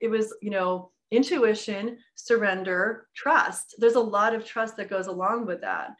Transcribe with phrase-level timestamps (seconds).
[0.00, 3.74] it was, you know, intuition, surrender, trust.
[3.78, 5.90] There's a lot of trust that goes along with that.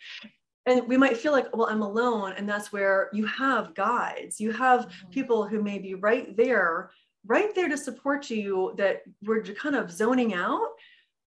[0.66, 2.34] And we might feel like, well, I'm alone.
[2.36, 5.10] And that's where you have guides, you have mm-hmm.
[5.10, 6.90] people who may be right there,
[7.26, 10.69] right there to support you that we're kind of zoning out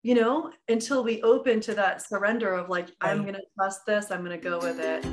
[0.04, 2.88] you know, until we open to that surrender of like.
[3.02, 5.04] I'm going to trust this, I'm going to go with it.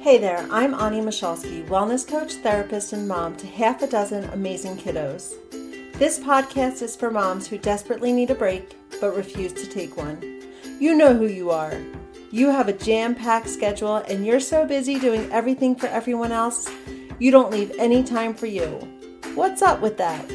[0.00, 4.76] Hey there, I'm Ani Michalski, wellness coach, therapist, and mom to half a dozen amazing
[4.76, 5.34] kiddos.
[5.98, 10.42] This podcast is for moms who desperately need a break but refuse to take one.
[10.78, 11.80] You know who you are.
[12.30, 16.68] You have a jam packed schedule and you're so busy doing everything for everyone else,
[17.18, 18.66] you don't leave any time for you.
[19.36, 20.30] What's up with that?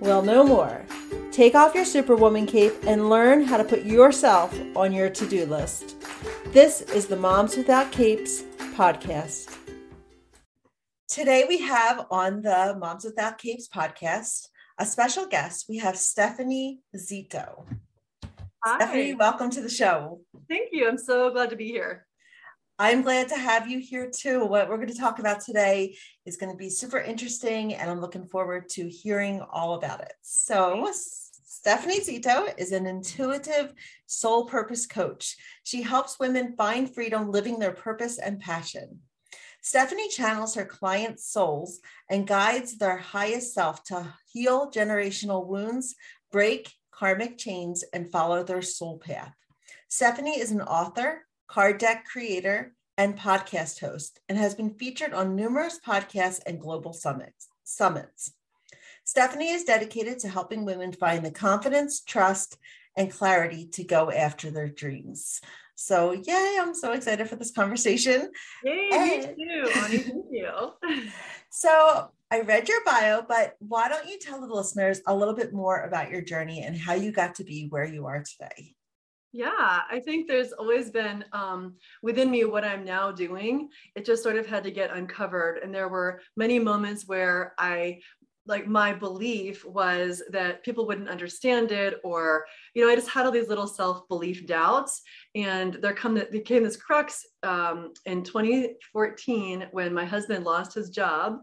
[0.00, 0.84] Well, no more.
[1.30, 5.46] Take off your Superwoman cape and learn how to put yourself on your to do
[5.46, 5.94] list.
[6.46, 8.42] This is the Moms Without Capes
[8.74, 9.56] podcast.
[11.06, 15.66] Today we have on the Moms Without Capes podcast a special guest.
[15.68, 17.64] We have Stephanie Zito.
[18.64, 18.76] Hi.
[18.76, 20.20] Stephanie, welcome to the show.
[20.48, 20.88] Thank you.
[20.88, 22.06] I'm so glad to be here.
[22.78, 24.44] I'm glad to have you here too.
[24.44, 28.02] What we're going to talk about today is going to be super interesting, and I'm
[28.02, 30.12] looking forward to hearing all about it.
[30.20, 33.72] So, Stephanie Zito is an intuitive
[34.04, 35.36] soul purpose coach.
[35.64, 39.00] She helps women find freedom living their purpose and passion.
[39.66, 45.96] Stephanie channels her clients' souls and guides their highest self to heal generational wounds,
[46.30, 49.34] break karmic chains, and follow their soul path.
[49.88, 55.34] Stephanie is an author, card deck creator, and podcast host, and has been featured on
[55.34, 57.48] numerous podcasts and global summits.
[57.64, 58.34] summits.
[59.02, 62.56] Stephanie is dedicated to helping women find the confidence, trust,
[62.96, 65.40] and clarity to go after their dreams.
[65.76, 68.30] So, yay, I'm so excited for this conversation.
[68.64, 70.24] Yay, and, me too.
[70.30, 70.72] You.
[71.50, 75.52] so, I read your bio, but why don't you tell the listeners a little bit
[75.52, 78.74] more about your journey and how you got to be where you are today?
[79.32, 83.68] Yeah, I think there's always been um, within me what I'm now doing.
[83.94, 85.58] It just sort of had to get uncovered.
[85.62, 88.00] And there were many moments where I
[88.46, 93.26] like my belief was that people wouldn't understand it or you know i just had
[93.26, 95.02] all these little self-belief doubts.
[95.34, 100.90] And there come there came this crux um, in 2014 when my husband lost his
[100.90, 101.38] job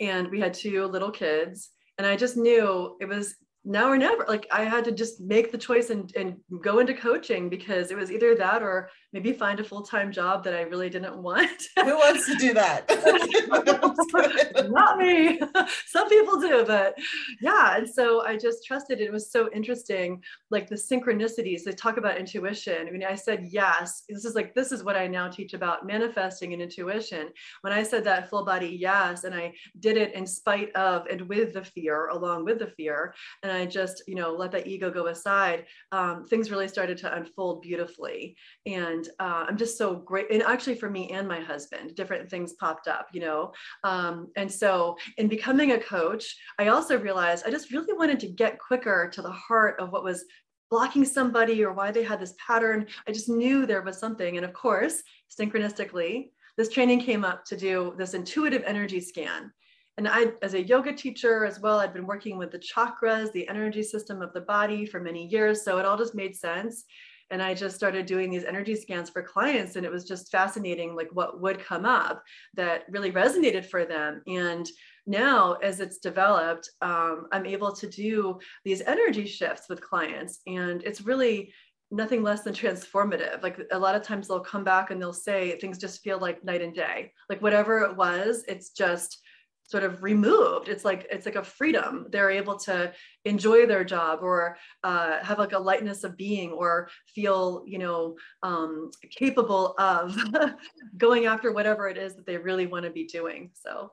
[0.00, 1.70] and we had two little kids.
[1.98, 4.24] And i just knew it was now or never.
[4.28, 7.96] Like i had to just make the choice and, and go into coaching because it
[7.96, 11.62] was either that or maybe find a full-time job that I really didn't want.
[11.76, 12.90] Who wants to do that?
[14.70, 15.40] Not me.
[15.86, 16.98] Some people do, but
[17.40, 17.76] yeah.
[17.76, 19.04] And so I just trusted it.
[19.04, 20.20] it was so interesting,
[20.50, 21.62] like the synchronicities.
[21.62, 22.88] They talk about intuition.
[22.88, 24.02] I mean, I said yes.
[24.08, 27.28] This is like this is what I now teach about manifesting and intuition.
[27.60, 31.22] When I said that full body yes, and I did it in spite of and
[31.28, 33.14] with the fear, along with the fear,
[33.44, 37.14] and I just, you know, let that ego go aside, um, things really started to
[37.14, 38.36] unfold beautifully.
[38.66, 42.54] And uh, i'm just so great and actually for me and my husband different things
[42.54, 43.52] popped up you know?
[43.82, 48.28] Um, and so in becoming a coach i also realized i just really wanted to
[48.28, 50.24] get quicker to the heart of what was
[50.70, 52.86] blocking somebody or why they had this pattern.
[53.06, 54.38] I just knew there was something.
[54.38, 55.02] And of course
[55.38, 59.52] synchronistically this training came up to do this intuitive energy scan.
[59.96, 63.48] And I, as a yoga teacher as well, I'd been working with the chakras, the
[63.48, 65.64] energy system of the body for many years.
[65.64, 66.84] So it all just made sense
[67.30, 70.94] and i just started doing these energy scans for clients and it was just fascinating
[70.94, 72.22] like what would come up
[72.54, 74.22] that really resonated for them.
[74.26, 74.68] And
[75.06, 80.82] now as it's developed um, i'm able to do these energy shifts with clients and
[80.82, 81.52] it's really
[81.90, 83.42] nothing less than transformative.
[83.42, 86.44] Like a lot of times they'll come back and they'll say things just feel like
[86.44, 87.12] night and day.
[87.28, 89.18] Like whatever it was it's just
[89.66, 92.92] sort of removed it's like it's like a freedom they're able to
[93.24, 98.14] enjoy their job or uh, have like a lightness of being or feel you know
[98.42, 100.16] um, capable of
[100.96, 103.90] going after whatever it is that they really want to be doing so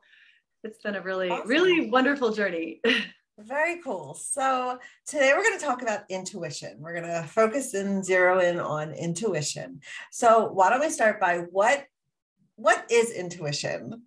[0.64, 1.48] it's been a really awesome.
[1.48, 2.82] really wonderful journey
[3.40, 4.14] Very cool.
[4.14, 4.78] So
[5.08, 6.78] today we're going to talk about intuition.
[6.80, 9.80] We're going to focus and zero in on intuition.
[10.12, 11.86] So why don't we start by what
[12.56, 14.04] what is intuition?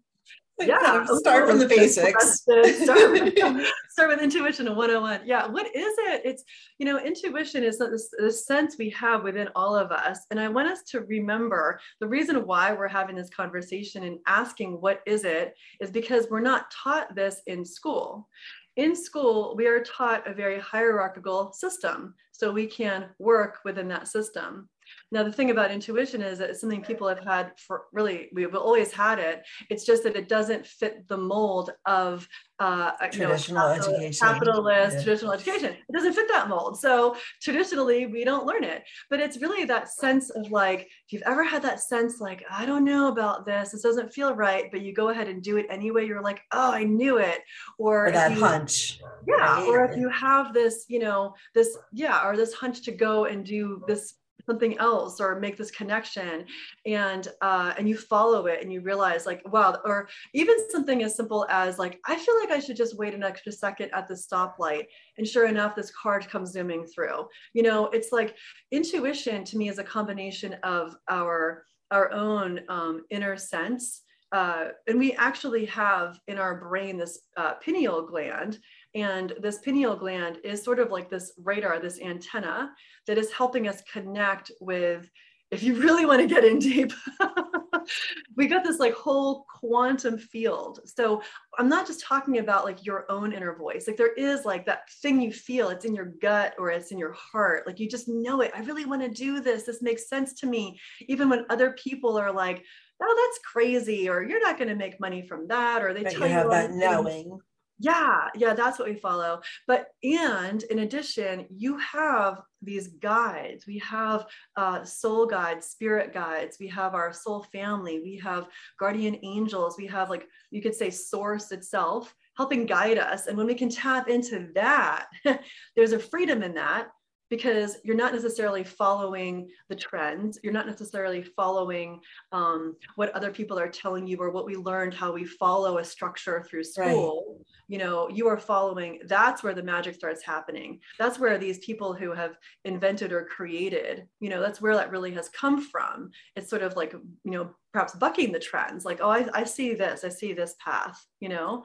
[0.60, 2.40] Yeah start from the basics.
[2.40, 3.36] start, with,
[3.90, 6.22] start with intuition 101 yeah what is it?
[6.24, 6.44] It's
[6.78, 10.48] you know intuition is this, this sense we have within all of us and i
[10.48, 15.24] want us to remember the reason why we're having this conversation and asking what is
[15.24, 15.54] it?
[15.80, 18.28] is because we're not taught this in school.
[18.76, 24.08] In school, we are taught a very hierarchical system, so we can work within that
[24.08, 24.68] system.
[25.10, 28.54] Now, the thing about intuition is that it's something people have had for really, we've
[28.54, 29.42] always had it.
[29.70, 32.26] It's just that it doesn't fit the mold of
[32.60, 35.02] uh, traditional you know, capital, education, capitalist yeah.
[35.02, 35.72] traditional education.
[35.72, 36.78] It doesn't fit that mold.
[36.78, 38.84] So traditionally, we don't learn it.
[39.10, 42.64] But it's really that sense of like, if you've ever had that sense, like, I
[42.64, 45.66] don't know about this, this doesn't feel right, but you go ahead and do it
[45.68, 46.06] anyway.
[46.06, 47.40] You're like, oh, I knew it.
[47.78, 49.00] Or, or that you, hunch.
[49.26, 49.34] Yeah.
[49.34, 49.68] Right?
[49.68, 53.44] Or if you have this, you know, this, yeah, or this hunch to go and
[53.44, 54.14] do this
[54.46, 56.44] something else or make this connection
[56.86, 61.16] and uh, and you follow it and you realize like wow or even something as
[61.16, 64.14] simple as like i feel like i should just wait an extra second at the
[64.14, 64.84] stoplight
[65.18, 67.26] and sure enough this car comes zooming through.
[67.52, 68.36] You know it's like
[68.70, 74.02] intuition to me is a combination of our our own um, inner sense
[74.32, 78.58] uh, and we actually have in our brain this uh, pineal gland
[78.94, 82.70] and this pineal gland is sort of like this radar, this antenna
[83.06, 85.10] that is helping us connect with,
[85.50, 86.92] if you really want to get in deep,
[88.36, 90.80] we got this like whole quantum field.
[90.84, 91.22] So
[91.58, 93.88] I'm not just talking about like your own inner voice.
[93.88, 96.98] Like there is like that thing you feel, it's in your gut or it's in
[96.98, 97.66] your heart.
[97.66, 98.52] Like you just know it.
[98.54, 99.64] I really want to do this.
[99.64, 100.78] This makes sense to me.
[101.08, 102.64] Even when other people are like,
[103.02, 106.12] oh, that's crazy, or you're not going to make money from that, or they but
[106.12, 107.40] tell you have you that knowing
[107.78, 109.40] yeah yeah that's what we follow.
[109.66, 113.66] But and in addition you have these guides.
[113.66, 114.26] We have
[114.56, 116.56] uh, soul guides spirit guides.
[116.58, 118.00] We have our soul family.
[118.00, 118.48] We have
[118.78, 119.76] guardian angels.
[119.76, 123.26] We have like you could say source itself helping guide us.
[123.26, 125.06] And when we can tap into that
[125.76, 126.88] there's a freedom in that
[127.30, 130.38] because you're not necessarily following the trends.
[130.42, 132.00] You're not necessarily following
[132.32, 135.84] um, what other people are telling you or what we learned how we follow a
[135.84, 137.38] structure through school.
[137.38, 137.46] right.
[137.68, 140.80] You know you are following that's where the magic starts happening.
[140.98, 145.12] That's where these people who have invented or created you know that's where that really
[145.12, 146.10] has come from.
[146.36, 149.74] It's sort of like you know perhaps bucking the trends like oh i, I see
[149.74, 151.64] this i see this path you know?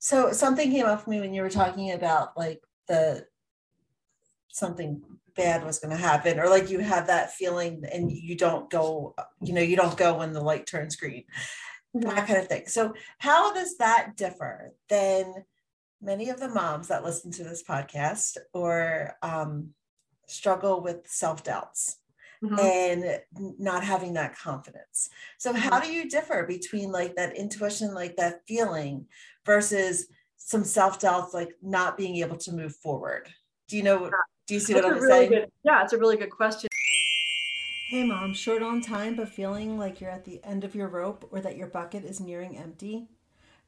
[0.00, 3.24] So something came up for me when you were talking about like the
[4.50, 5.00] something
[5.36, 9.14] bad was going to happen or like you have that feeling and you don't go
[9.40, 11.24] you know you don't go when the light turns green
[11.94, 15.44] that kind of thing so how does that differ than
[16.02, 19.70] many of the moms that listen to this podcast or um,
[20.26, 21.98] struggle with self-doubts
[22.42, 22.58] mm-hmm.
[22.58, 23.20] and
[23.58, 25.08] not having that confidence
[25.38, 25.60] so mm-hmm.
[25.60, 29.06] how do you differ between like that intuition like that feeling
[29.46, 30.06] versus
[30.36, 33.28] some self-doubts like not being able to move forward
[33.68, 34.10] do you know
[34.46, 35.30] do you see That's what I'm really saying?
[35.30, 36.68] Good, yeah, it's a really good question.
[37.94, 41.28] Hey mom, short on time but feeling like you're at the end of your rope
[41.30, 43.06] or that your bucket is nearing empty?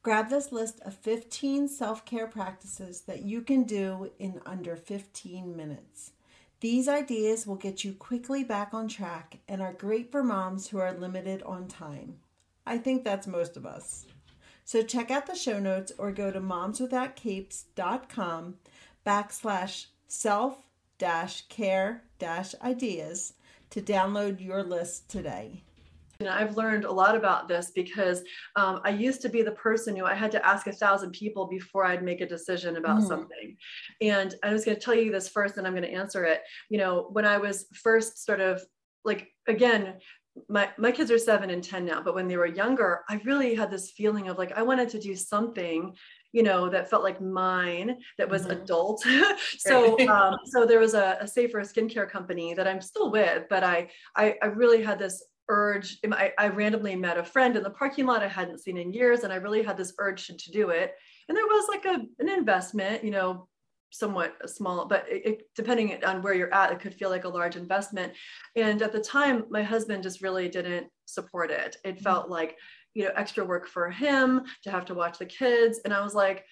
[0.03, 5.55] Grab this list of 15 self care practices that you can do in under 15
[5.55, 6.11] minutes.
[6.59, 10.79] These ideas will get you quickly back on track and are great for moms who
[10.79, 12.17] are limited on time.
[12.65, 14.07] I think that's most of us.
[14.65, 18.55] So check out the show notes or go to momswithoutcapes.com
[19.05, 20.65] backslash self
[20.97, 23.31] dash care dash ideas
[23.71, 25.63] to download your list today.
[26.19, 28.23] And I've learned a lot about this because
[28.55, 31.45] um, I used to be the person who I had to ask a thousand people
[31.45, 33.07] before I'd make a decision about mm.
[33.07, 33.55] something.
[34.01, 36.41] And I was going to tell you this first, and I'm going to answer it.
[36.69, 38.63] You know, when I was first sort of
[39.05, 39.95] like, again,
[40.49, 43.55] my, my kids are seven and 10 now, but when they were younger, I really
[43.55, 45.95] had this feeling of like, I wanted to do something
[46.37, 48.61] you know that felt like mine that was mm-hmm.
[48.61, 49.03] adult.
[49.57, 53.63] So um, so there was a, a safer skincare company that i'm still with but
[53.63, 55.97] I, I i really had this urge.
[56.11, 59.23] I, I randomly met a friend in the parking lot i hadn't seen in years
[59.23, 60.93] and i really had this urge to, to do it.
[61.27, 63.47] And there was like a an investment you know
[63.89, 67.35] somewhat small but it, it, depending on where you're at it could feel like a
[67.39, 68.13] large investment.
[68.55, 71.77] And at the time my husband just really didn't support it.
[71.83, 72.03] It mm-hmm.
[72.03, 72.57] felt like
[72.93, 75.79] you know extra work for him to have to watch the kids.
[75.85, 76.45] And i was like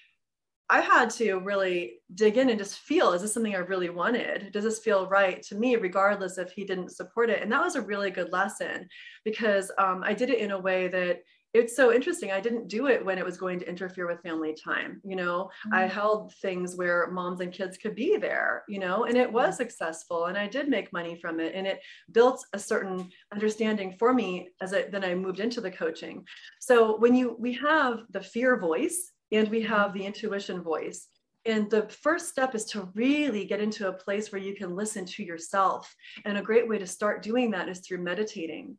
[0.70, 4.51] i had to really dig in and just feel is this something i really wanted?
[4.51, 7.42] Does this feel right to me regardless if he didn't support it?
[7.42, 8.88] And that was a really good lesson
[9.24, 11.20] because um, i did it in a way that
[11.55, 12.31] it's so interesting.
[12.31, 15.00] I didn't do it when it was going to interfere with family time.
[15.05, 15.74] You know, mm-hmm.
[15.74, 19.55] I held things where moms and kids could be there, you know, and it was
[19.55, 21.55] successful and I did make money from it.
[21.55, 21.79] And it
[22.12, 26.25] built a certain understanding for me as I, then I moved into the coaching.
[26.59, 31.07] So when you, we have the fear voice and we have the intuition voice.
[31.45, 35.05] And the first step is to really get into a place where you can listen
[35.05, 35.93] to yourself.
[36.25, 38.77] And a great way to start doing that is through meditating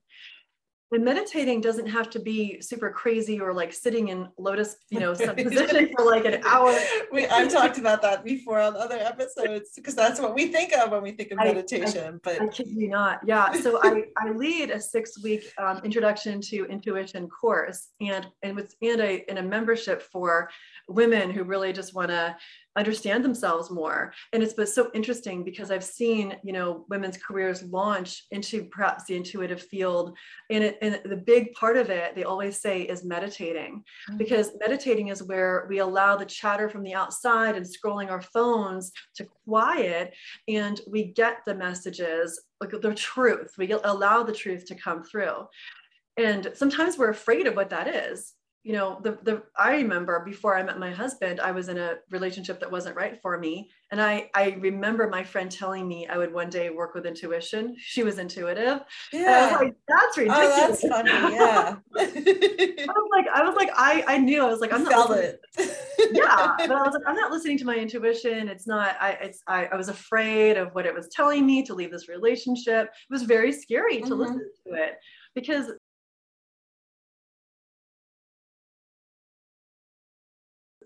[0.92, 5.14] and meditating doesn't have to be super crazy or like sitting in lotus you know
[5.14, 6.74] some position for like an hour.
[7.12, 10.90] We i've talked about that before on other episodes because that's what we think of
[10.90, 13.20] when we think of meditation I, but i kid you not.
[13.24, 18.54] Yeah so i i lead a six week um, introduction to intuition course and and
[18.54, 20.50] with and a in a membership for
[20.88, 22.36] women who really just want to
[22.76, 24.12] understand themselves more.
[24.32, 29.04] And it's been so interesting because i've seen you know women's careers launch into perhaps
[29.04, 30.16] the intuitive field.
[30.50, 33.56] And it and the big part of it they always say is meditating.
[33.66, 34.18] Mm-hmm.
[34.18, 38.92] because meditating is where we allow the chatter from the outside and scrolling our phones
[39.16, 40.14] to quiet
[40.48, 43.52] and we get the messages like the truth.
[43.58, 45.46] We allow the truth to come through.
[46.16, 48.35] And sometimes we're afraid of what that is
[48.66, 51.94] you know the the i remember before i met my husband i was in a
[52.10, 53.70] relationship that wasn't right for me.
[53.92, 57.76] And i i remember my friend telling me i would one day work with intuition.
[57.78, 58.80] She was intuitive.
[59.12, 61.10] Yeah was like, that's ridiculous oh, that's funny.
[61.36, 64.42] Yeah i was like i was like i i knew.
[64.42, 65.40] I was like i'm not it.
[66.10, 66.56] Yeah.
[66.58, 68.48] But i was like i'm not listening to my intuition.
[68.48, 71.72] It's not i it's i, I was afraid of what it was telling me to
[71.72, 72.86] leave this relationship.
[72.88, 74.22] It was very scary to mm-hmm.
[74.22, 74.94] listen to it
[75.36, 75.70] because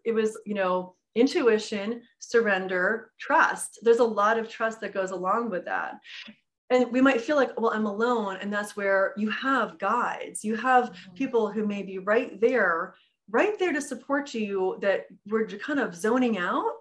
[0.04, 3.78] it was, you know, intuition, surrender, trust.
[3.82, 5.94] There's a lot of trust that goes along with that.
[6.70, 8.38] And we might feel like, well, I'm alone.
[8.40, 11.14] And that's where you have guides, you have mm-hmm.
[11.14, 12.94] people who may be right there,
[13.28, 16.72] right there to support you that we're kind of zoning out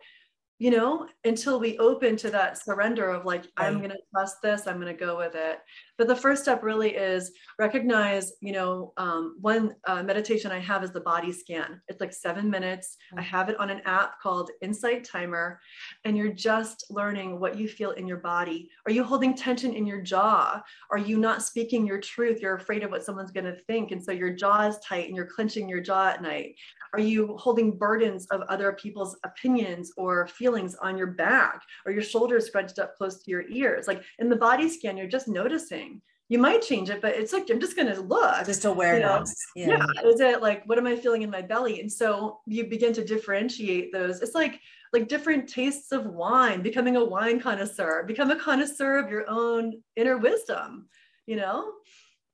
[0.60, 3.68] you know, until we open to that surrender of like, right.
[3.68, 5.60] I'm going to trust this, I'm going to go with it.
[6.00, 10.82] But the first step really is recognize, you know, um, one uh, meditation I have
[10.82, 11.82] is the body scan.
[11.90, 12.96] It's like seven minutes.
[13.12, 13.20] Mm-hmm.
[13.20, 15.60] I have it on an app called Insight Timer,
[16.06, 18.70] and you're just learning what you feel in your body.
[18.86, 20.64] Are you holding tension in your jaw?
[20.90, 22.40] Are you not speaking your truth?
[22.42, 23.92] You're afraid of what someone's going to think.
[23.92, 26.56] And so your jaw is tight and you're clenching your jaw at night.
[26.94, 32.02] Are you holding burdens of other people's opinions or feelings on your back or your
[32.02, 33.88] shoulders scrunched up close to your ears?
[33.88, 35.89] Like in the body scan, you're just noticing.
[36.28, 38.46] You might change it, but it's like I'm just going to look.
[38.46, 39.36] Just awareness.
[39.56, 39.74] You know?
[39.74, 39.86] yeah.
[39.96, 40.10] yeah.
[40.10, 41.82] Is it like what am I feeling in my belly?
[41.82, 44.22] And so you begin to differentiate those.
[44.22, 44.60] It's like
[44.94, 49.82] like different tastes of wine, becoming a wine connoisseur, become a connoisseur of your own
[49.96, 50.88] inner wisdom,
[51.26, 51.74] you know?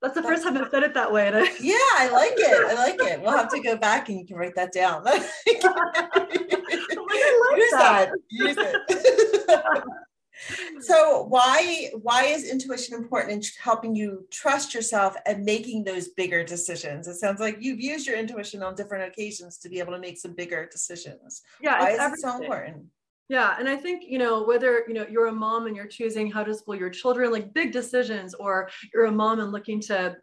[0.01, 1.27] That's the first time I've said it that way.
[1.27, 2.65] I- yeah, I like it.
[2.65, 3.21] I like it.
[3.21, 5.03] We'll have to go back and you can write that down.
[5.05, 5.17] like,
[7.57, 8.11] Use that.
[8.11, 8.11] that.
[8.29, 9.83] Use it.
[10.79, 16.43] So why why is intuition important in helping you trust yourself and making those bigger
[16.43, 19.99] decisions it sounds like you've used your intuition on different occasions to be able to
[19.99, 22.29] make some bigger decisions yeah why is everything.
[22.29, 22.85] it so important
[23.27, 23.55] yeah.
[23.57, 26.43] And I think, you know, whether, you know, you're a mom and you're choosing how
[26.43, 30.15] to school your children, like big decisions, or you're a mom and looking to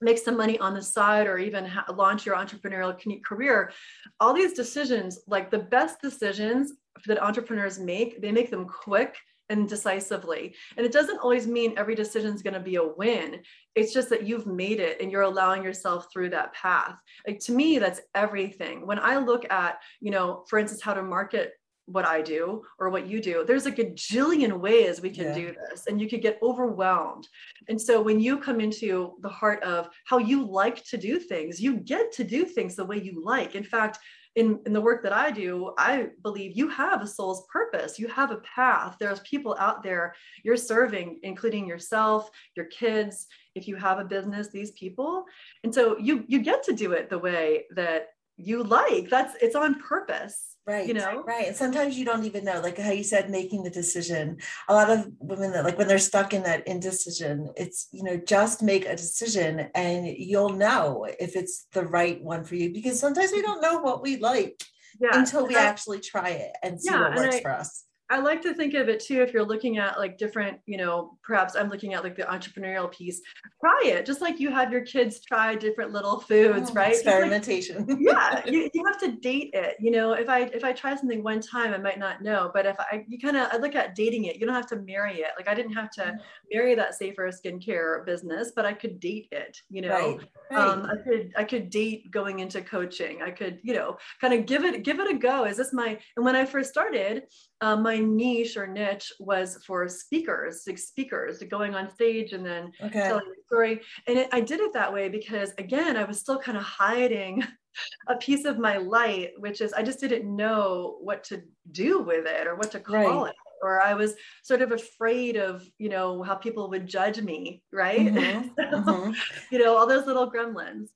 [0.00, 2.94] make some money on the side or even ha- launch your entrepreneurial
[3.24, 3.72] career
[4.20, 6.74] all these decisions like the best decisions
[7.06, 9.16] that entrepreneurs make they make them quick
[9.48, 13.40] and decisively and it doesn't always mean every decision is going to be a win
[13.74, 17.52] it's just that you've made it and you're allowing yourself through that path like to
[17.52, 21.52] me that's everything when i look at you know for instance how to market
[21.86, 23.44] what I do or what you do.
[23.46, 25.34] There's like a jillion ways we can yeah.
[25.34, 27.28] do this, and you could get overwhelmed.
[27.68, 31.60] And so when you come into the heart of how you like to do things,
[31.60, 33.54] you get to do things the way you like.
[33.54, 33.98] In fact,
[34.36, 37.98] in, in the work that I do, I believe you have a soul's purpose.
[37.98, 38.96] You have a path.
[39.00, 40.14] There's people out there
[40.44, 43.26] you're serving, including yourself, your kids.
[43.54, 45.24] If you have a business, these people.
[45.64, 49.08] And so you you get to do it the way that you like.
[49.10, 52.76] That's it's on purpose right you know right and sometimes you don't even know like
[52.76, 54.36] how you said making the decision
[54.68, 58.16] a lot of women that like when they're stuck in that indecision it's you know
[58.16, 62.98] just make a decision and you'll know if it's the right one for you because
[62.98, 64.60] sometimes we don't know what we like
[65.00, 65.10] yeah.
[65.12, 68.40] until we actually try it and see yeah, what works I, for us I like
[68.42, 71.68] to think of it too if you're looking at like different, you know, perhaps I'm
[71.68, 73.20] looking at like the entrepreneurial piece.
[73.60, 76.92] Try it, just like you have your kids try different little foods, oh, right?
[76.92, 77.84] Experimentation.
[77.86, 79.76] Like, yeah, you, you have to date it.
[79.80, 82.50] You know, if I if I try something one time, I might not know.
[82.54, 84.76] But if I you kind of I look at dating it, you don't have to
[84.76, 85.30] marry it.
[85.36, 86.16] Like I didn't have to mm-hmm.
[86.52, 89.60] marry that safer skincare business, but I could date it.
[89.68, 90.20] You know, right.
[90.52, 90.68] Right.
[90.68, 93.22] Um, I could I could date going into coaching.
[93.22, 95.44] I could you know kind of give it give it a go.
[95.44, 97.24] Is this my and when I first started
[97.60, 102.72] uh, my niche or niche was for speakers, like speakers, going on stage and then
[102.82, 103.00] okay.
[103.00, 103.80] telling the story.
[104.06, 107.44] And it, I did it that way because, again, I was still kind of hiding
[108.08, 112.26] a piece of my light, which is I just didn't know what to do with
[112.26, 113.30] it or what to call right.
[113.30, 113.36] it.
[113.62, 118.00] or I was sort of afraid of, you know, how people would judge me, right?
[118.00, 118.48] Mm-hmm.
[118.58, 119.12] so, mm-hmm.
[119.50, 120.88] You know, all those little gremlins.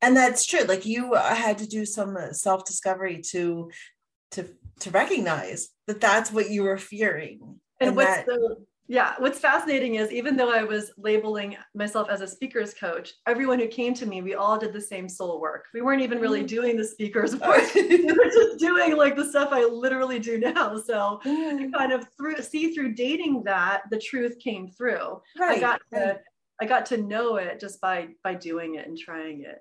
[0.00, 0.60] And that's true.
[0.60, 3.70] Like you uh, had to do some uh, self discovery to
[4.32, 4.46] to
[4.80, 7.40] to recognize that that's what you were fearing.
[7.80, 8.56] And, and what's that, the
[8.90, 13.58] yeah, what's fascinating is even though I was labeling myself as a speaker's coach, everyone
[13.58, 15.66] who came to me, we all did the same soul work.
[15.74, 16.48] We weren't even really mm.
[16.48, 17.74] doing the speaker's work.
[17.74, 20.78] we were just doing like the stuff I literally do now.
[20.78, 21.70] So mm.
[21.70, 25.20] kind of through see through dating that the truth came through.
[25.38, 25.58] Right.
[25.58, 26.18] I got to
[26.58, 29.58] I got to know it just by by doing it and trying it.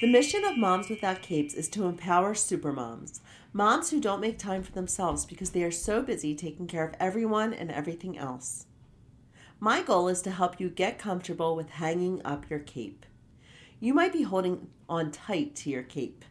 [0.00, 3.20] The mission of Moms Without Capes is to empower supermoms
[3.56, 6.96] Moms who don't make time for themselves because they are so busy taking care of
[6.98, 8.66] everyone and everything else.
[9.60, 13.06] My goal is to help you get comfortable with hanging up your cape.
[13.78, 16.24] You might be holding on tight to your cape,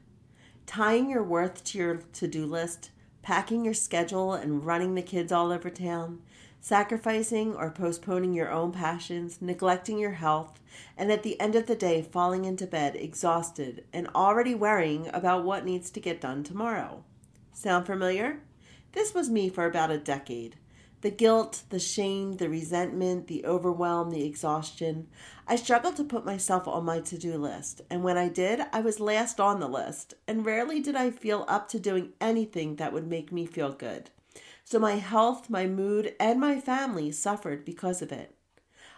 [0.66, 5.32] tying your worth to your to do list, packing your schedule and running the kids
[5.32, 6.20] all over town,
[6.60, 10.60] sacrificing or postponing your own passions, neglecting your health,
[10.98, 15.46] and at the end of the day falling into bed exhausted and already worrying about
[15.46, 17.02] what needs to get done tomorrow.
[17.56, 18.42] Sound familiar?
[18.94, 20.58] This was me for about a decade.
[21.02, 25.08] The guilt, the shame, the resentment, the overwhelm, the exhaustion.
[25.48, 28.82] I struggled to put myself on my to do list, and when I did, I
[28.82, 32.92] was last on the list, and rarely did I feel up to doing anything that
[32.92, 34.10] would make me feel good.
[34.66, 38.36] So my health, my mood, and my family suffered because of it.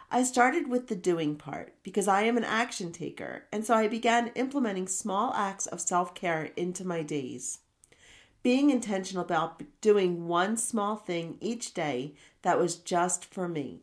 [0.09, 3.89] I started with the doing part because I am an action taker, and so I
[3.89, 7.59] began implementing small acts of self care into my days
[8.45, 13.81] being intentional about doing one small thing each day that was just for me.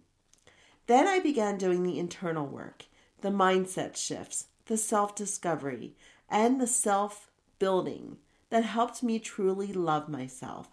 [0.86, 2.84] Then I began doing the internal work,
[3.22, 5.96] the mindset shifts, the self discovery,
[6.28, 7.28] and the self
[7.58, 8.18] building
[8.50, 10.68] that helped me truly love myself.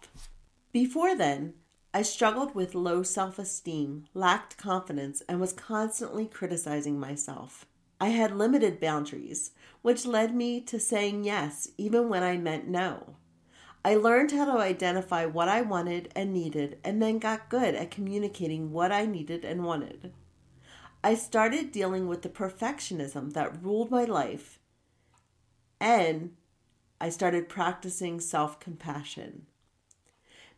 [0.70, 1.54] Before then,
[1.92, 7.66] I struggled with low self esteem, lacked confidence, and was constantly criticizing myself.
[8.00, 9.50] I had limited boundaries,
[9.82, 13.16] which led me to saying yes even when I meant no.
[13.84, 17.90] I learned how to identify what I wanted and needed, and then got good at
[17.90, 20.12] communicating what I needed and wanted.
[21.02, 24.58] I started dealing with the perfectionism that ruled my life,
[25.80, 26.36] and
[27.00, 29.46] I started practicing self compassion.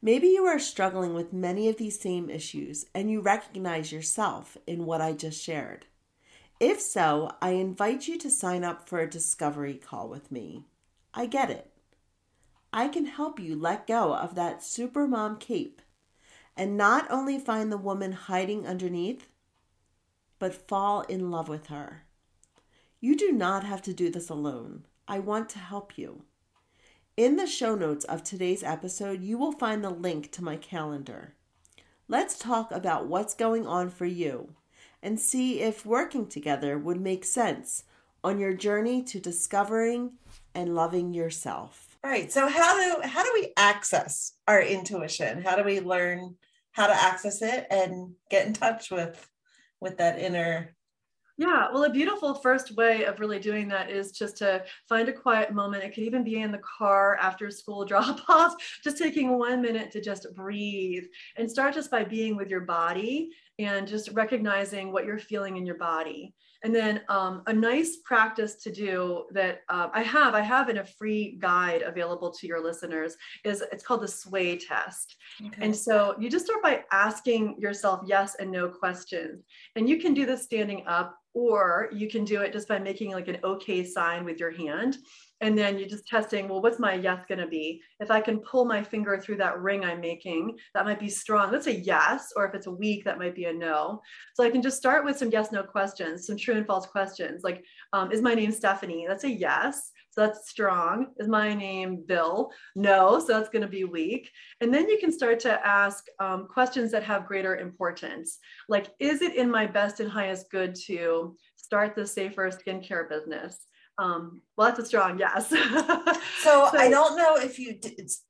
[0.05, 4.85] Maybe you are struggling with many of these same issues and you recognize yourself in
[4.85, 5.87] what I just shared.
[6.59, 10.65] If so, I invite you to sign up for a discovery call with me.
[11.15, 11.72] I get it.
[12.73, 15.83] I can help you let go of that supermom cape
[16.57, 19.29] and not only find the woman hiding underneath,
[20.39, 22.05] but fall in love with her.
[23.01, 24.87] You do not have to do this alone.
[25.07, 26.25] I want to help you.
[27.17, 31.35] In the show notes of today's episode, you will find the link to my calendar.
[32.09, 34.55] Let's talk about what's going on for you
[35.03, 37.85] and see if working together would make sense
[38.25, 40.13] on your journey to discovering
[40.55, 41.92] and loving yourself.
[42.05, 42.33] Right.
[42.33, 45.41] So how do how do we access our intuition?
[45.43, 46.37] How do we learn
[46.73, 49.29] how to access it and get in touch with
[49.81, 50.75] with that inner
[51.39, 55.13] yeah, well, a beautiful first way of really doing that is just to find a
[55.13, 55.83] quiet moment.
[55.83, 59.91] It could even be in the car after school drop off, just taking one minute
[59.93, 61.05] to just breathe
[61.37, 65.65] and start just by being with your body and just recognizing what you're feeling in
[65.65, 66.35] your body.
[66.65, 70.79] And then um, a nice practice to do that uh, I have, I have in
[70.79, 75.17] a free guide available to your listeners is it's called the sway test.
[75.45, 75.57] Okay.
[75.61, 79.43] And so you just start by asking yourself yes and no questions.
[79.77, 83.13] And you can do this standing up or you can do it just by making
[83.13, 84.99] like an okay sign with your hand
[85.43, 87.83] and then you're just testing well what's my yes going to be?
[88.01, 91.51] If i can pull my finger through that ring i'm making that might be strong.
[91.51, 94.01] That's a yes or if it's weak that might be a no.
[94.35, 97.43] So i can just start with some yes no questions some true and false questions
[97.43, 99.05] like um, is my name stephanie?
[99.07, 101.07] That's a yes so that's strong.
[101.17, 102.53] Is my name bill?
[102.77, 104.31] No so that's going to be weak.
[104.61, 108.39] And then you can start to ask um, questions that have greater importance.
[108.69, 113.67] Like is it in my best and highest good to start the safer skincare business
[113.99, 115.51] um, well, that's a strong yes.
[115.51, 115.57] so,
[116.43, 118.23] so, I don't know if you, it's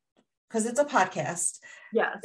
[0.53, 1.59] because it's a podcast.
[1.92, 2.18] Yes.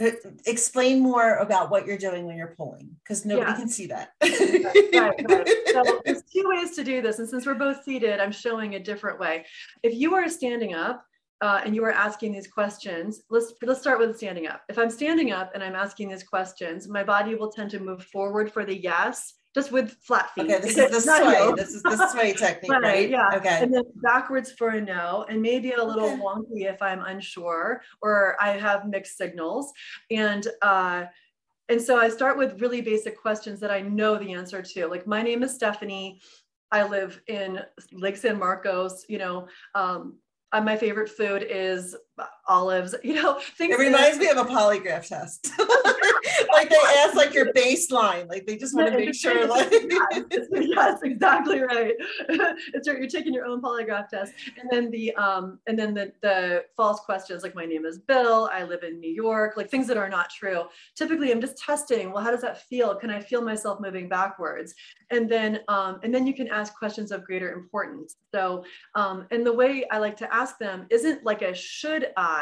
[0.46, 3.60] Explain more about what you're doing when you're pulling because nobody yes.
[3.60, 4.12] can see that.
[4.22, 5.50] right, right.
[5.72, 7.20] So there's two ways to do this.
[7.20, 9.46] And since we're both seated, I'm showing a different way.
[9.84, 11.04] If you are standing up,
[11.40, 14.64] uh, and you are asking these questions, let's let's start with standing up.
[14.70, 18.04] If I'm standing up and I'm asking these questions, my body will tend to move
[18.06, 20.44] forward for the yes just with flat feet.
[20.52, 21.52] Okay, this is the sway.
[21.56, 23.10] This is the sway technique, Right, right?
[23.10, 23.30] yeah.
[23.34, 23.60] Okay.
[23.64, 26.22] And then backwards for a no, and maybe a little Okay.
[26.22, 29.74] wonky if I'm unsure or I have mixed signals.
[30.12, 31.06] And uh,
[31.70, 34.88] and so I start with really basic questions that I know the answer to.
[34.88, 36.22] Like, my name is Stephanie.
[36.72, 37.60] I live in
[37.92, 39.06] Lake San Marcos.
[39.10, 40.18] You know, um,
[40.52, 41.96] uh, my favorite food is
[42.48, 42.96] olives.
[43.08, 43.74] You know, things.
[43.74, 45.50] It reminds me of a polygraph test.
[46.52, 49.72] like they ask like your baseline, like they just want to make sure like
[50.52, 51.94] yes, exactly right.
[52.28, 56.12] it's right, you're taking your own polygraph test, and then the um, and then the
[56.22, 59.88] the false questions like my name is Bill, I live in New York, like things
[59.88, 60.64] that are not true.
[60.96, 62.12] Typically, I'm just testing.
[62.12, 62.96] Well, how does that feel?
[62.96, 64.74] Can I feel myself moving backwards?
[65.12, 68.16] And then um, and then you can ask questions of greater importance.
[68.34, 68.64] So
[68.96, 72.37] um, and the way I like to ask them isn't like a should I,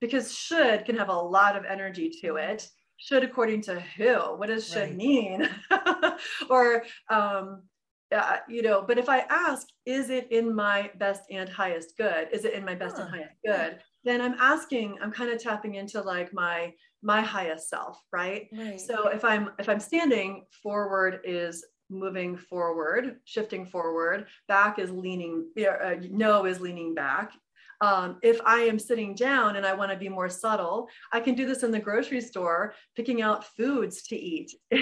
[0.00, 2.68] because should can have a lot of energy to it.
[2.98, 4.14] Should according to who?
[4.38, 4.96] What does should Right.
[4.96, 5.48] mean?
[6.50, 7.62] Or um
[8.10, 12.28] uh, you know but if i ask is it in my best and highest good?
[12.32, 13.72] Is it in my best and highest good?
[14.04, 16.72] Then i'm asking i'm kind of tapping into like my
[17.02, 18.48] my highest self right?
[18.52, 18.80] Right.
[18.80, 25.34] so if i'm if i'm standing forward is moving forward shifting forward back is leaning
[25.58, 25.96] uh,
[26.26, 27.32] no is leaning back
[27.80, 31.34] um, if i am sitting down and i want to be more subtle i can
[31.34, 34.52] do this in the grocery store picking out foods to eat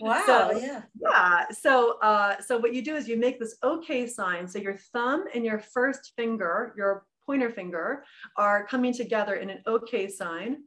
[0.00, 0.82] wow, so- yeah.
[1.00, 1.44] yeah.
[1.50, 4.46] So, uh, so what you do is you make this okay sign.
[4.48, 8.04] So your thumb and your first finger, your pointer finger,
[8.36, 10.58] are coming together in an okay sign,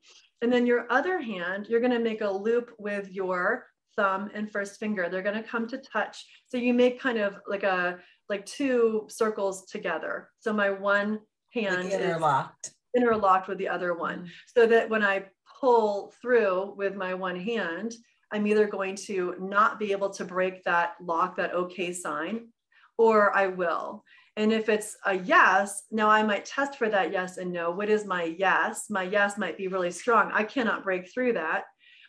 [0.42, 4.52] and then your other hand, you're going to make a loop with your thumb and
[4.52, 5.10] first finger.
[5.10, 6.26] They're going to come to touch.
[6.48, 10.30] So you make kind of like a like two circles together.
[10.40, 11.20] So my one
[11.54, 12.72] hand Like interlocked.
[12.96, 15.26] interlocked with the other one so that when I
[15.60, 17.94] pull through with my one hand,
[18.32, 22.50] I'm either going to not be able to break that lock, that okay sign,
[22.98, 24.04] or I will.
[24.36, 27.72] And if it's a yes, now I might test for that yes and no.
[27.72, 28.86] What is my yes?
[28.90, 30.30] My yes might be really strong.
[30.32, 31.64] I cannot break through that.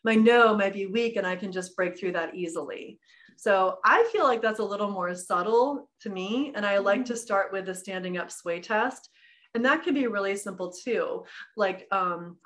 [0.05, 2.99] My no might be weak and I can just break through that easily.
[3.39, 6.53] So I feel like that's a little more subtle to me.
[6.55, 7.15] And I like mm-hmm.
[7.15, 9.09] to start with the standing up sway test.
[9.55, 11.25] And that can be really simple too.
[11.57, 12.37] Like, um,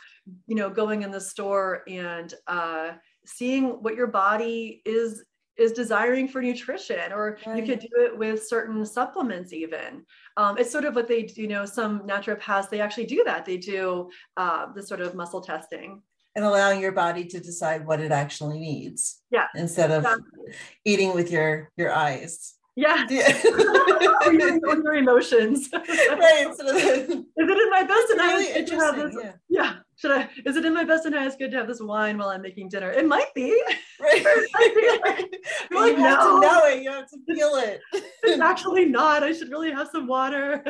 [0.47, 2.93] you know, going in the store and uh,
[3.27, 5.25] seeing what your body is
[5.59, 10.03] is desiring for nutrition or you could do it with certain supplements even
[10.39, 13.45] um, it's sort of what they do you know some naturopaths they actually do that
[13.45, 16.03] they do uh, this sort of muscle testing
[16.35, 19.21] And allowing your body to decide what it actually needs.
[19.31, 19.49] Yeah.
[19.55, 20.55] Instead of Exactly.
[20.85, 22.55] eating with your your eyes.
[22.77, 23.33] Yeah Yeah.
[24.27, 26.47] or your, or your emotions right.
[26.47, 29.33] Instead of is it in my best and really good to have this Yeah.
[29.49, 32.17] yeah should i is it in my best and highest good to have this wine
[32.19, 33.63] while i'm making dinner it might be
[34.01, 34.23] Right.
[35.71, 36.41] You're you like, have no.
[36.41, 36.83] to know it.
[36.83, 37.81] You have to feel it.
[38.25, 40.65] it's actually not i should really have some water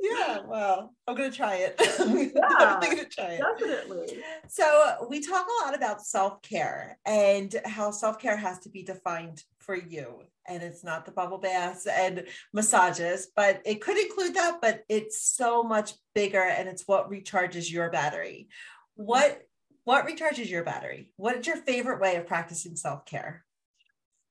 [0.00, 0.40] yeah.
[0.46, 1.76] Well, I'm gonna try it.
[1.80, 2.42] Yeah.
[2.60, 3.42] I'm gonna try it.
[3.58, 9.42] definitely So we talk a lot about self-care and how self-care has to be defined
[9.60, 10.24] for you.
[10.46, 15.26] And it's not the bubble baths and massages, but it could include that, but it's
[15.26, 18.48] so much bigger and it's what recharges your battery.
[18.94, 19.42] What
[19.84, 21.12] what recharges your battery?
[21.16, 23.44] What is your favorite way of practicing self-care?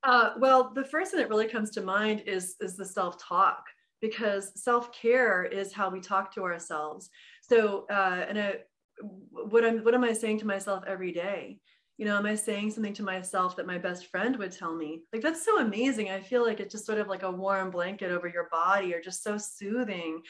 [0.03, 3.65] Uh, well, the first thing that really comes to mind is is the self talk
[4.01, 7.09] because self care is how we talk to ourselves.
[7.41, 8.55] So, uh, and I,
[9.01, 11.59] what I'm what am I saying to myself every day?
[11.97, 15.03] You know, am I saying something to myself that my best friend would tell me?
[15.13, 16.09] Like that's so amazing.
[16.09, 19.01] I feel like it's just sort of like a warm blanket over your body, or
[19.01, 20.21] just so soothing.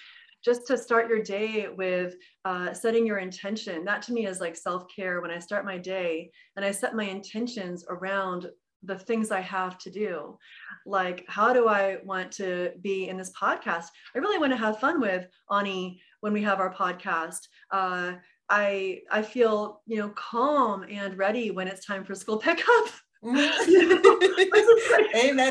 [0.43, 3.85] Just to start your day with uh, setting your intention.
[3.85, 5.21] That to me is like self care.
[5.21, 8.49] When I start my day and I set my intentions around
[8.83, 10.37] the things I have to do.
[10.85, 13.87] Like, how do I want to be in this podcast?
[14.13, 17.47] I really want to have fun with Ani when we have our podcast.
[17.71, 18.13] Uh,
[18.53, 22.85] I I feel you know calm and ready when it's time for school pickup.
[23.25, 23.49] Amen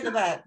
[0.05, 0.45] to that.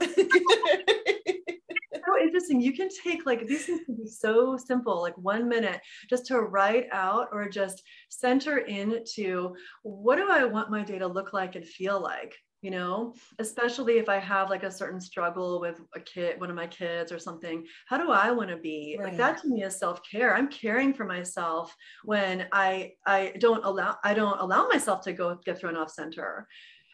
[2.05, 2.61] so interesting.
[2.61, 6.39] You can take like these things can be so simple, like one minute just to
[6.39, 11.55] write out or just center into what do I want my day to look like
[11.55, 12.35] and feel like?
[12.65, 16.55] You know, especially if I have like a certain struggle with a kid, one of
[16.55, 18.97] my kids or something, how do I want to be?
[18.99, 20.33] Like that to me is self-care.
[20.35, 21.75] I'm caring for myself
[22.05, 26.47] when I I don't allow I don't allow myself to go get thrown off center.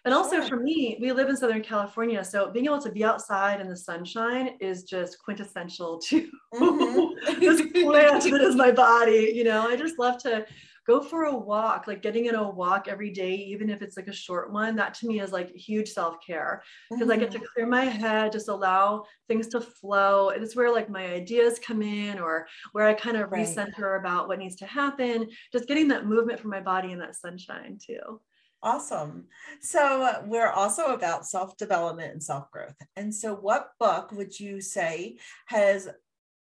[0.04, 0.48] And also Sure.
[0.50, 2.22] for me, we live in Southern California.
[2.26, 6.16] So being able to be outside in the sunshine is just quintessential to
[6.54, 7.40] Mhm.
[7.40, 9.32] this plant that is my body.
[9.34, 10.46] You know, I just love to
[10.88, 14.08] go for a walk, like getting in a walk every day, even if it's like
[14.08, 14.76] a short one.
[14.76, 17.12] That to me is like huge self care because mm-hmm.
[17.12, 17.48] I get to mm-hmm.
[17.54, 20.30] clear my head, just allow things to flow.
[20.30, 23.46] And It's where like my ideas come in or where I kind of right.
[23.46, 25.28] recenter about what needs to happen.
[25.52, 28.22] Just getting that movement from my body and that sunshine too.
[28.64, 29.26] Awesome.
[29.60, 32.76] So, we're also about self development and self growth.
[32.96, 35.18] And so, what book would you say
[35.48, 35.90] has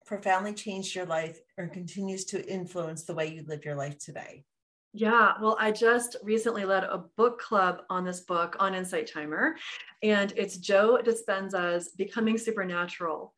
[0.09, 4.43] profoundly changed your life or continues to influence the way you live your life today?
[4.91, 9.55] Yeah, well, I just recently led a book club on this book on Insight Timer,
[10.01, 13.35] and it's Joe Dispenza's Becoming Supernatural.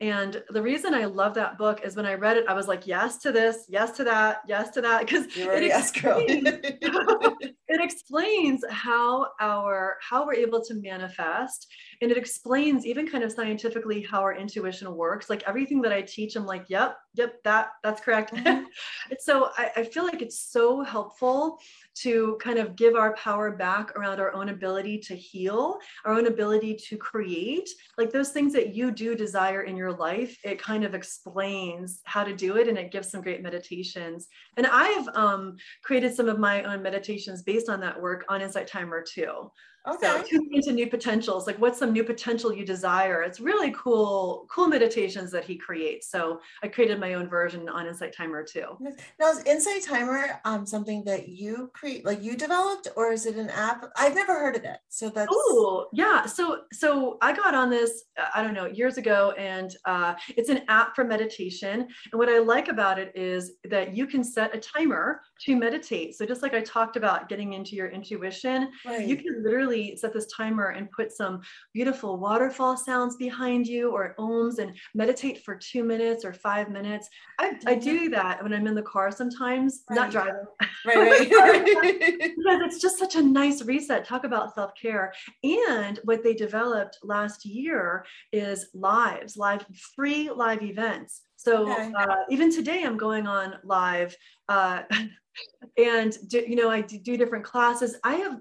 [0.00, 2.86] And the reason I love that book is when I read it, I was like,
[2.86, 5.00] yes to this, yes to that, yes to that.
[5.00, 5.26] Because
[5.72, 6.22] asked, girl.
[6.28, 11.66] it explains how our how we're able to manifest
[12.04, 16.00] and it explains even kind of scientifically how our intuition works like everything that i
[16.00, 18.64] teach i'm like yep yep that that's correct mm-hmm.
[19.18, 21.58] so I, I feel like it's so helpful
[21.96, 26.26] to kind of give our power back around our own ability to heal our own
[26.26, 30.84] ability to create like those things that you do desire in your life it kind
[30.84, 35.56] of explains how to do it and it gives some great meditations and i've um,
[35.82, 39.50] created some of my own meditations based based on that work on Insight Timer too.
[39.86, 40.06] Okay.
[40.06, 43.22] So tuning into new potentials, like what's some new potential you desire?
[43.22, 46.08] It's really cool, cool meditations that he creates.
[46.08, 48.78] So I created my own version on Insight Timer too.
[49.20, 53.36] Now is Insight Timer um something that you create, like you developed, or is it
[53.36, 53.84] an app?
[53.96, 54.78] I've never heard of it.
[54.88, 56.24] So that's oh yeah.
[56.24, 60.62] So so I got on this, I don't know, years ago, and uh, it's an
[60.68, 61.86] app for meditation.
[62.12, 66.14] And what I like about it is that you can set a timer to meditate.
[66.14, 69.06] So just like I talked about getting into your intuition, right.
[69.06, 71.40] you can literally set this timer and put some
[71.72, 77.08] beautiful waterfall sounds behind you or ohms and meditate for two minutes or five minutes.
[77.38, 78.12] I, I do mm-hmm.
[78.12, 79.96] that when I'm in the car sometimes, right.
[79.96, 80.44] not driving.
[80.86, 82.00] Right, right.
[82.18, 84.04] because it's just such a nice reset.
[84.04, 85.12] Talk about self care.
[85.42, 91.22] And what they developed last year is lives, live, free live events.
[91.36, 91.92] So okay.
[91.98, 94.16] uh, even today, I'm going on live,
[94.48, 94.82] uh,
[95.76, 97.96] and do, you know I do different classes.
[98.02, 98.40] I have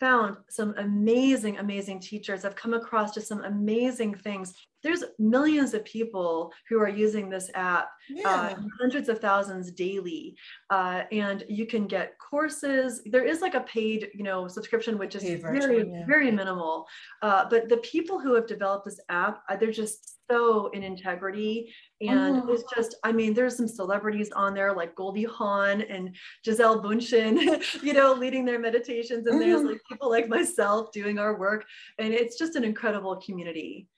[0.00, 2.44] found some amazing, amazing teachers.
[2.44, 4.54] I've come across just some amazing things.
[4.82, 8.30] There's millions of people who are using this app, uh, yeah.
[8.30, 10.36] uh, hundreds of thousands daily,
[10.70, 13.02] uh, and you can get courses.
[13.06, 16.06] There is like a paid, you know, subscription, which is very, yeah.
[16.06, 16.86] very minimal.
[17.22, 21.72] Uh, but the people who have developed this app, uh, they're just so in integrity.
[22.00, 22.52] And oh.
[22.52, 27.62] it's just, I mean, there's some celebrities on there like Goldie Hawn and Gisele Bündchen,
[27.82, 29.26] you know, leading their meditations.
[29.26, 29.68] And there's mm-hmm.
[29.68, 31.64] like people like myself doing our work.
[31.98, 33.88] And it's just an incredible community.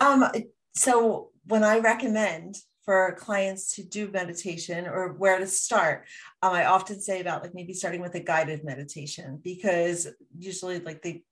[0.00, 0.26] Um,
[0.74, 6.06] so when I recommend for clients to do meditation or where to start,
[6.42, 10.06] um, I often say about like maybe starting with a guided meditation because
[10.38, 11.22] usually like they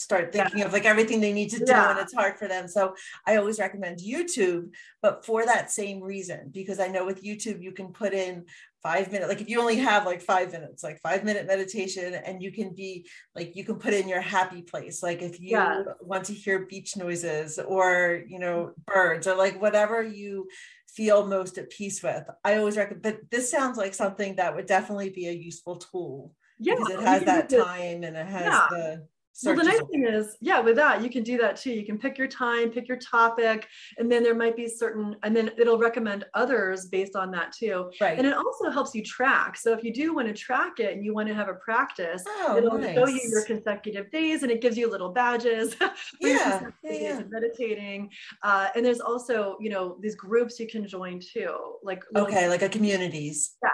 [0.00, 0.64] start thinking yeah.
[0.64, 1.90] of like everything they need to do yeah.
[1.90, 2.94] and it's hard for them so
[3.26, 4.70] i always recommend youtube
[5.02, 8.44] but for that same reason because i know with youtube you can put in
[8.82, 12.42] five minutes like if you only have like five minutes like five minute meditation and
[12.42, 15.82] you can be like you can put in your happy place like if you yeah.
[16.00, 20.48] want to hear beach noises or you know birds or like whatever you
[20.88, 24.66] feel most at peace with i always recommend but this sounds like something that would
[24.66, 28.66] definitely be a useful tool yeah because it has that time and it has yeah.
[28.70, 29.06] the
[29.44, 31.70] well, the nice thing is, yeah, with that, you can do that too.
[31.70, 33.66] You can pick your time, pick your topic,
[33.98, 37.90] and then there might be certain, and then it'll recommend others based on that too.
[38.00, 38.18] Right.
[38.18, 39.56] And it also helps you track.
[39.56, 42.22] So if you do want to track it and you want to have a practice,
[42.26, 42.94] oh, it'll nice.
[42.94, 45.90] show you your consecutive days and it gives you little badges for
[46.20, 47.22] yeah, yeah, yeah.
[47.28, 48.10] meditating.
[48.42, 51.56] Uh, and there's also, you know, these groups you can join too.
[51.82, 53.56] Like, okay, like a communities.
[53.62, 53.72] Yes.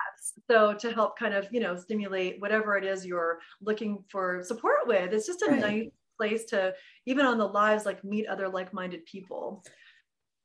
[0.51, 4.87] So to help kind of, you know, stimulate whatever it is you're looking for support
[4.87, 5.61] with, it's just a right.
[5.61, 9.65] nice place to even on the lives like meet other like-minded people.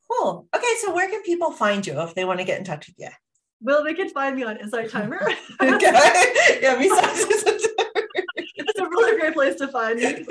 [0.10, 0.48] Cool.
[0.56, 2.96] Okay so where can people find you if they want to get in touch with
[2.98, 3.10] you
[3.62, 5.22] well they can find me on insight timer
[5.62, 6.60] okay.
[6.62, 10.26] Yeah me it's a really great place to find me.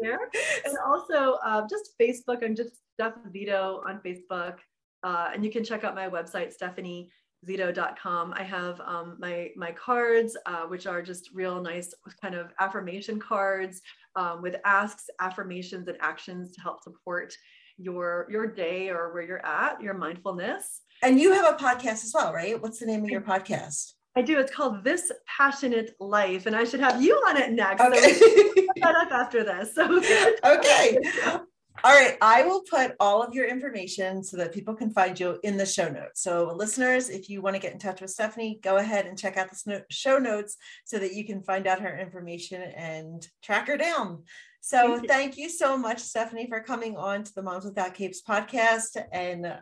[0.00, 0.18] There.
[0.64, 4.58] And also uh, just facebook i'm just steph Zito on facebook.
[5.02, 7.10] Uh, and you can check out my website stephanie
[7.46, 8.34] zito.com.
[8.36, 13.18] I have um, my my cards, uh, which are just real nice kind of affirmation
[13.18, 13.80] cards
[14.16, 17.34] um, with asks, affirmations, and actions to help support
[17.76, 20.82] your your day or where you're at, your mindfulness.
[21.02, 22.60] And you have a podcast as well, right?
[22.60, 23.92] What's the name of your podcast?
[24.16, 24.38] I do.
[24.38, 27.80] It's called This Passionate Life, and I should have you on it next.
[27.82, 28.12] Okay.
[28.12, 29.74] So that up after this.
[29.74, 30.00] So
[30.44, 30.98] okay.
[31.82, 35.38] All right, I will put all of your information so that people can find you
[35.42, 36.22] in the show notes.
[36.22, 39.36] So, listeners, if you want to get in touch with Stephanie, go ahead and check
[39.36, 43.76] out the show notes so that you can find out her information and track her
[43.76, 44.22] down.
[44.60, 47.92] So, thank you, thank you so much, Stephanie, for coming on to the Moms Without
[47.92, 48.96] Capes podcast.
[49.12, 49.58] And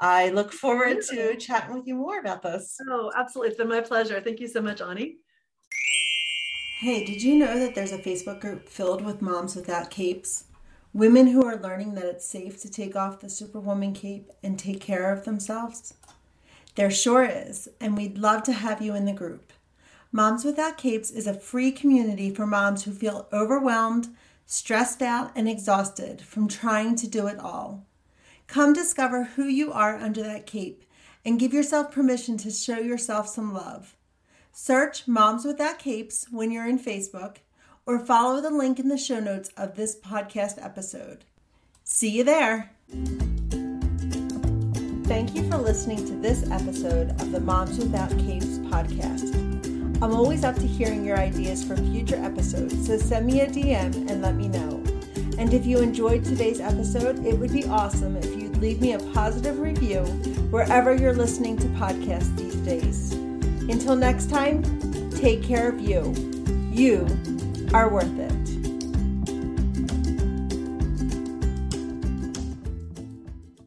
[0.00, 2.76] I look forward to chatting with you more about this.
[2.90, 3.50] Oh, absolutely.
[3.50, 4.20] It's been my pleasure.
[4.20, 5.16] Thank you so much, Ani.
[6.80, 10.44] Hey, did you know that there's a Facebook group filled with moms without capes?
[10.92, 14.80] Women who are learning that it's safe to take off the Superwoman cape and take
[14.80, 15.94] care of themselves?
[16.74, 19.52] There sure is, and we'd love to have you in the group.
[20.10, 24.08] Moms Without Capes is a free community for moms who feel overwhelmed,
[24.46, 27.86] stressed out, and exhausted from trying to do it all.
[28.48, 30.84] Come discover who you are under that cape
[31.24, 33.96] and give yourself permission to show yourself some love.
[34.50, 37.36] Search Moms Without Capes when you're in Facebook
[37.90, 41.24] or follow the link in the show notes of this podcast episode.
[41.82, 42.70] See you there.
[45.08, 49.34] Thank you for listening to this episode of the Moms Without Capes podcast.
[50.00, 54.08] I'm always up to hearing your ideas for future episodes, so send me a DM
[54.08, 54.80] and let me know.
[55.36, 59.00] And if you enjoyed today's episode, it would be awesome if you'd leave me a
[59.12, 60.04] positive review
[60.52, 63.14] wherever you're listening to podcasts these days.
[63.68, 64.62] Until next time,
[65.10, 66.14] take care of you.
[66.70, 67.04] You
[67.72, 68.39] are worth it.